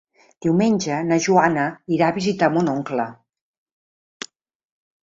Diumenge 0.45 0.97
na 1.09 1.19
Joana 1.27 1.67
irà 1.99 2.09
a 2.09 2.17
visitar 2.17 2.51
mon 2.57 2.73
oncle. 2.75 3.07